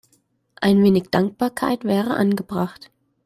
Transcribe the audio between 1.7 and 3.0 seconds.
wäre angebracht.